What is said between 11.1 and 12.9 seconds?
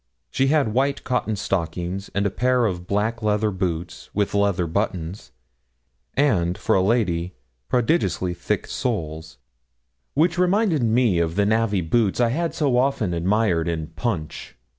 of the navvy boots I had so